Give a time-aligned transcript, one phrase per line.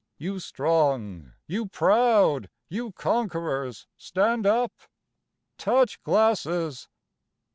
[0.17, 4.71] You strong, you proud, you conquerors— stand up!
[5.59, 6.89] Touch glasses